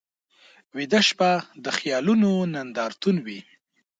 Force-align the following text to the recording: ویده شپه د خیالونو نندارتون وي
ویده 0.75 1.01
شپه 1.07 1.31
د 1.63 1.65
خیالونو 1.77 2.31
نندارتون 2.53 3.15
وي 3.25 3.39